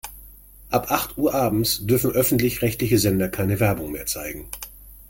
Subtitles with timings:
[0.71, 4.47] Ab acht Uhr abends dürfen öffentlich-rechtliche Sender keine Werbung mehr zeigen.